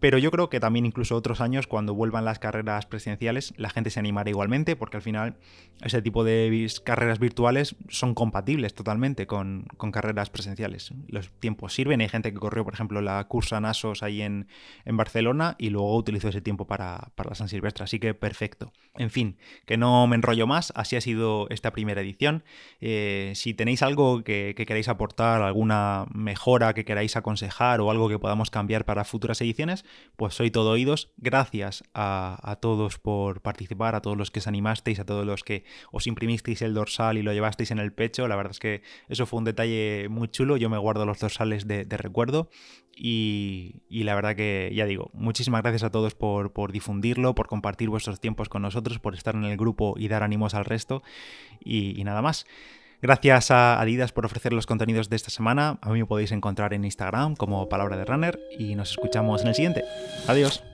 pero 0.00 0.18
yo 0.18 0.30
creo 0.30 0.50
que 0.50 0.60
también 0.60 0.86
incluso 0.86 1.16
otros 1.16 1.40
años, 1.40 1.66
cuando 1.66 1.94
vuelvan 1.94 2.24
las 2.24 2.38
carreras 2.38 2.86
presidenciales, 2.86 3.54
la 3.56 3.70
gente 3.70 3.90
se 3.90 4.00
animará 4.00 4.30
igualmente, 4.30 4.76
porque 4.76 4.96
al 4.96 5.02
final 5.02 5.36
ese 5.82 6.02
tipo 6.02 6.24
de 6.24 6.68
carreras 6.84 7.18
virtuales 7.18 7.76
son 7.88 8.14
compatibles 8.14 8.74
totalmente 8.74 9.26
con, 9.26 9.66
carreras 9.92 10.30
presenciales. 10.30 10.92
Los 11.08 11.30
tiempos 11.40 11.74
sirven. 11.74 12.00
Hay 12.00 12.08
gente 12.08 12.32
que 12.32 12.38
corrió, 12.38 12.64
por 12.64 12.74
ejemplo, 12.74 13.00
la 13.00 13.22
cursa 13.24 13.60
Nasos 13.60 14.02
ahí 14.02 14.22
en, 14.22 14.46
Barcelona 14.86 15.56
y 15.58 15.70
luego 15.70 15.96
utilizó 15.96 16.28
ese 16.28 16.40
tiempo 16.40 16.66
para, 16.66 17.12
la 17.16 17.34
San 17.34 17.48
Silvestre. 17.48 17.84
Así 17.84 17.98
que 17.98 18.14
perfecto. 18.14 18.72
En 18.96 19.10
fin, 19.10 19.36
que 19.66 19.76
no 19.76 20.06
me 20.06 20.16
enrollo 20.16 20.46
más. 20.46 20.72
Así 20.76 20.96
ha 20.96 21.00
sido 21.00 21.48
esta 21.50 21.72
primera 21.72 22.00
edición. 22.00 22.44
Eh, 22.80 23.32
si 23.34 23.54
tenéis 23.54 23.82
algo 23.82 24.22
que 24.22 24.54
queráis 24.54 24.88
aportar, 24.88 25.42
alguna 25.42 26.06
mejora 26.12 26.74
que 26.74 26.84
queráis 26.84 27.16
aconsejar 27.16 27.80
o 27.80 27.90
algo 27.90 28.08
que 28.08 28.18
podamos 28.18 28.50
cambiar 28.50 28.84
para 28.84 29.04
futuras 29.04 29.40
ediciones, 29.40 29.83
pues 30.16 30.34
soy 30.34 30.50
todo 30.50 30.70
oídos. 30.70 31.12
Gracias 31.16 31.84
a, 31.94 32.58
todos 32.60 32.98
por 32.98 33.40
participar, 33.40 33.94
a 33.94 34.02
todos 34.02 34.16
los 34.16 34.30
que 34.30 34.40
os 34.40 34.46
animasteis, 34.46 34.98
a 35.00 35.04
todos 35.04 35.26
los 35.26 35.42
que 35.42 35.64
os 35.92 36.06
imprimisteis 36.06 36.62
el 36.62 36.74
dorsal 36.74 37.18
y 37.18 37.22
lo 37.22 37.32
llevasteis 37.32 37.70
en 37.70 37.78
el 37.78 37.92
pecho. 37.92 38.28
La 38.28 38.36
verdad 38.36 38.52
es 38.52 38.60
que 38.60 38.82
eso 39.08 39.26
fue 39.26 39.38
un 39.38 39.44
detalle 39.44 40.08
muy 40.08 40.28
chulo. 40.28 40.56
Yo 40.56 40.70
me 40.70 40.78
guardo 40.78 41.06
los 41.06 41.18
dorsales 41.18 41.66
de, 41.66 41.84
recuerdo. 41.84 42.50
Y, 42.96 43.80
la 43.90 44.14
verdad 44.14 44.36
que, 44.36 44.70
ya 44.74 44.86
digo, 44.86 45.10
muchísimas 45.14 45.62
gracias 45.62 45.82
a 45.82 45.90
todos 45.90 46.14
por, 46.14 46.72
difundirlo, 46.72 47.34
por 47.34 47.48
compartir 47.48 47.88
vuestros 47.88 48.20
tiempos 48.20 48.48
con 48.48 48.62
nosotros, 48.62 49.00
por 49.00 49.14
estar 49.14 49.34
en 49.34 49.44
el 49.44 49.56
grupo 49.56 49.94
y 49.96 50.08
dar 50.08 50.22
ánimos 50.22 50.54
al 50.54 50.64
resto. 50.64 51.02
y 51.64 52.02
nada 52.04 52.22
más. 52.22 52.46
Gracias 53.04 53.50
a 53.50 53.78
Adidas 53.82 54.12
por 54.12 54.24
ofrecer 54.24 54.54
los 54.54 54.64
contenidos 54.64 55.10
de 55.10 55.16
esta 55.16 55.28
semana. 55.28 55.76
A 55.82 55.90
mí 55.90 55.98
me 55.98 56.06
podéis 56.06 56.32
encontrar 56.32 56.72
en 56.72 56.86
Instagram 56.86 57.36
como 57.36 57.68
Palabra 57.68 57.98
de 57.98 58.06
Runner 58.06 58.40
y 58.58 58.76
nos 58.76 58.92
escuchamos 58.92 59.42
en 59.42 59.48
el 59.48 59.54
siguiente. 59.54 59.84
Adiós. 60.26 60.64